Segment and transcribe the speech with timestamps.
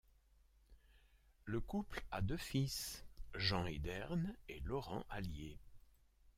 [1.45, 3.05] Le couple a deux fils,
[3.35, 5.59] Jean-Edern et Laurent Hallier.